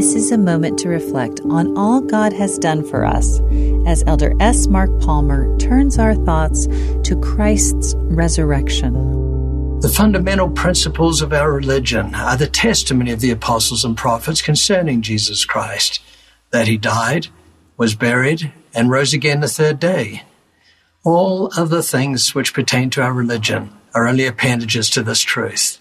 This 0.00 0.14
is 0.14 0.32
a 0.32 0.38
moment 0.38 0.78
to 0.78 0.88
reflect 0.88 1.42
on 1.50 1.76
all 1.76 2.00
God 2.00 2.32
has 2.32 2.56
done 2.56 2.82
for 2.82 3.04
us 3.04 3.38
as 3.86 4.02
Elder 4.06 4.32
S. 4.40 4.66
Mark 4.66 4.88
Palmer 5.02 5.54
turns 5.58 5.98
our 5.98 6.14
thoughts 6.14 6.66
to 7.04 7.20
Christ's 7.22 7.94
resurrection. 7.96 8.94
The 9.80 9.92
fundamental 9.94 10.48
principles 10.48 11.20
of 11.20 11.34
our 11.34 11.52
religion 11.52 12.14
are 12.14 12.38
the 12.38 12.46
testimony 12.46 13.10
of 13.10 13.20
the 13.20 13.30
apostles 13.30 13.84
and 13.84 13.94
prophets 13.94 14.40
concerning 14.40 15.02
Jesus 15.02 15.44
Christ 15.44 16.00
that 16.48 16.66
he 16.66 16.78
died, 16.78 17.26
was 17.76 17.94
buried, 17.94 18.54
and 18.72 18.88
rose 18.88 19.12
again 19.12 19.40
the 19.40 19.48
third 19.48 19.78
day. 19.78 20.22
All 21.04 21.50
other 21.58 21.82
things 21.82 22.34
which 22.34 22.54
pertain 22.54 22.88
to 22.88 23.02
our 23.02 23.12
religion 23.12 23.70
are 23.94 24.08
only 24.08 24.24
appendages 24.24 24.88
to 24.88 25.02
this 25.02 25.20
truth. 25.20 25.78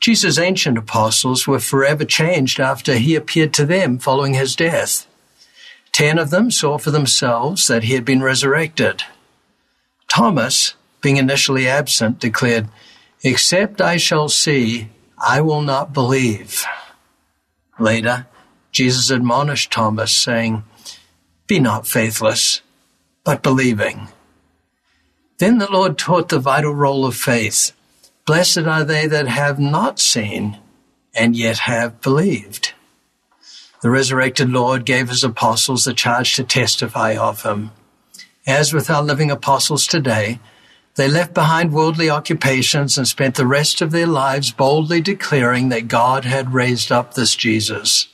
Jesus' 0.00 0.38
ancient 0.38 0.78
apostles 0.78 1.46
were 1.46 1.58
forever 1.58 2.04
changed 2.04 2.60
after 2.60 2.94
he 2.94 3.14
appeared 3.14 3.52
to 3.54 3.66
them 3.66 3.98
following 3.98 4.34
his 4.34 4.54
death. 4.54 5.06
Ten 5.92 6.18
of 6.18 6.30
them 6.30 6.50
saw 6.50 6.78
for 6.78 6.90
themselves 6.90 7.66
that 7.66 7.84
he 7.84 7.94
had 7.94 8.04
been 8.04 8.22
resurrected. 8.22 9.02
Thomas, 10.08 10.74
being 11.00 11.16
initially 11.16 11.68
absent, 11.68 12.20
declared, 12.20 12.68
Except 13.22 13.80
I 13.80 13.96
shall 13.96 14.28
see, 14.28 14.90
I 15.18 15.40
will 15.40 15.62
not 15.62 15.92
believe. 15.92 16.64
Later, 17.78 18.26
Jesus 18.70 19.10
admonished 19.10 19.72
Thomas, 19.72 20.16
saying, 20.16 20.62
Be 21.48 21.58
not 21.58 21.86
faithless, 21.86 22.60
but 23.24 23.42
believing. 23.42 24.08
Then 25.38 25.58
the 25.58 25.70
Lord 25.70 25.98
taught 25.98 26.28
the 26.28 26.38
vital 26.38 26.74
role 26.74 27.04
of 27.04 27.16
faith. 27.16 27.72
Blessed 28.28 28.66
are 28.66 28.84
they 28.84 29.06
that 29.06 29.26
have 29.26 29.58
not 29.58 29.98
seen 29.98 30.58
and 31.14 31.34
yet 31.34 31.60
have 31.60 32.02
believed. 32.02 32.74
The 33.80 33.88
resurrected 33.88 34.50
Lord 34.50 34.84
gave 34.84 35.08
his 35.08 35.24
apostles 35.24 35.84
the 35.84 35.94
charge 35.94 36.34
to 36.34 36.44
testify 36.44 37.16
of 37.16 37.42
him. 37.42 37.70
As 38.46 38.74
with 38.74 38.90
our 38.90 39.02
living 39.02 39.30
apostles 39.30 39.86
today, 39.86 40.40
they 40.96 41.08
left 41.08 41.32
behind 41.32 41.72
worldly 41.72 42.10
occupations 42.10 42.98
and 42.98 43.08
spent 43.08 43.36
the 43.36 43.46
rest 43.46 43.80
of 43.80 43.92
their 43.92 44.06
lives 44.06 44.52
boldly 44.52 45.00
declaring 45.00 45.70
that 45.70 45.88
God 45.88 46.26
had 46.26 46.52
raised 46.52 46.92
up 46.92 47.14
this 47.14 47.34
Jesus. 47.34 48.08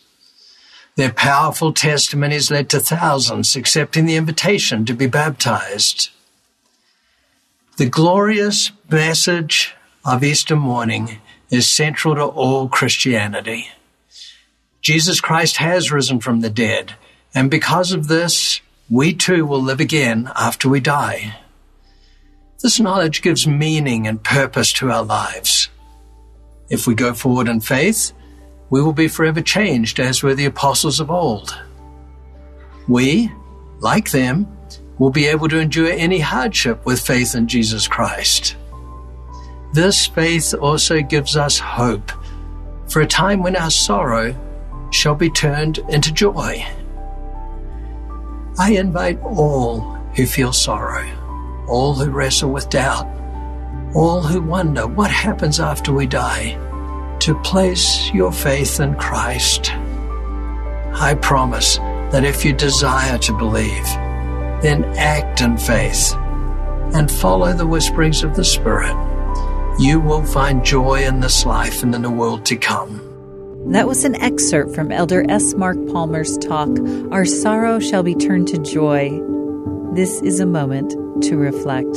Their 0.94 1.12
powerful 1.12 1.72
testimonies 1.72 2.52
led 2.52 2.68
to 2.70 2.78
thousands 2.78 3.56
accepting 3.56 4.06
the 4.06 4.14
invitation 4.14 4.84
to 4.84 4.94
be 4.94 5.08
baptized. 5.08 6.10
The 7.78 7.86
glorious 7.86 8.70
message 8.88 9.74
of 10.04 10.22
Easter 10.22 10.54
morning 10.54 11.18
is 11.48 11.70
central 11.70 12.14
to 12.14 12.24
all 12.24 12.68
Christianity. 12.68 13.68
Jesus 14.82 15.18
Christ 15.18 15.56
has 15.56 15.90
risen 15.90 16.20
from 16.20 16.40
the 16.40 16.50
dead, 16.50 16.94
and 17.34 17.50
because 17.50 17.90
of 17.90 18.06
this, 18.06 18.60
we 18.90 19.14
too 19.14 19.46
will 19.46 19.62
live 19.62 19.80
again 19.80 20.30
after 20.36 20.68
we 20.68 20.80
die. 20.80 21.36
This 22.62 22.78
knowledge 22.78 23.22
gives 23.22 23.46
meaning 23.46 24.06
and 24.06 24.22
purpose 24.22 24.74
to 24.74 24.90
our 24.90 25.02
lives. 25.02 25.70
If 26.68 26.86
we 26.86 26.94
go 26.94 27.14
forward 27.14 27.48
in 27.48 27.60
faith, 27.60 28.12
we 28.68 28.82
will 28.82 28.92
be 28.92 29.08
forever 29.08 29.40
changed 29.40 29.98
as 30.00 30.22
were 30.22 30.34
the 30.34 30.44
apostles 30.44 31.00
of 31.00 31.10
old. 31.10 31.58
We, 32.88 33.32
like 33.80 34.10
them, 34.10 34.54
will 34.98 35.10
be 35.10 35.26
able 35.26 35.48
to 35.48 35.58
endure 35.58 35.90
any 35.90 36.18
hardship 36.18 36.84
with 36.84 37.00
faith 37.00 37.34
in 37.34 37.48
Jesus 37.48 37.88
Christ. 37.88 38.56
This 39.74 40.06
faith 40.06 40.54
also 40.54 41.02
gives 41.02 41.36
us 41.36 41.58
hope 41.58 42.12
for 42.86 43.02
a 43.02 43.06
time 43.08 43.42
when 43.42 43.56
our 43.56 43.72
sorrow 43.72 44.32
shall 44.92 45.16
be 45.16 45.28
turned 45.28 45.78
into 45.88 46.12
joy. 46.12 46.64
I 48.56 48.74
invite 48.74 49.20
all 49.22 49.80
who 50.14 50.26
feel 50.26 50.52
sorrow, 50.52 51.04
all 51.66 51.92
who 51.92 52.08
wrestle 52.12 52.52
with 52.52 52.70
doubt, 52.70 53.08
all 53.96 54.22
who 54.22 54.40
wonder 54.40 54.86
what 54.86 55.10
happens 55.10 55.58
after 55.58 55.92
we 55.92 56.06
die, 56.06 56.56
to 57.18 57.34
place 57.42 58.12
your 58.14 58.30
faith 58.30 58.78
in 58.78 58.94
Christ. 58.94 59.72
I 59.74 61.18
promise 61.20 61.78
that 62.12 62.24
if 62.24 62.44
you 62.44 62.52
desire 62.52 63.18
to 63.18 63.36
believe, 63.36 63.86
then 64.62 64.84
act 64.96 65.40
in 65.40 65.56
faith 65.56 66.14
and 66.94 67.10
follow 67.10 67.52
the 67.52 67.66
whisperings 67.66 68.22
of 68.22 68.36
the 68.36 68.44
Spirit. 68.44 69.13
You 69.78 69.98
will 69.98 70.24
find 70.24 70.64
joy 70.64 71.04
in 71.04 71.18
this 71.18 71.44
life 71.44 71.82
and 71.82 71.94
in 71.96 72.02
the 72.02 72.10
world 72.10 72.44
to 72.46 72.56
come. 72.56 73.00
That 73.72 73.88
was 73.88 74.04
an 74.04 74.14
excerpt 74.14 74.72
from 74.72 74.92
Elder 74.92 75.24
S. 75.28 75.54
Mark 75.54 75.76
Palmer's 75.88 76.38
talk, 76.38 76.68
Our 77.10 77.24
Sorrow 77.24 77.80
Shall 77.80 78.04
Be 78.04 78.14
Turned 78.14 78.46
to 78.48 78.58
Joy. 78.58 79.20
This 79.92 80.22
is 80.22 80.38
a 80.38 80.46
moment 80.46 80.92
to 81.24 81.36
reflect. 81.36 81.96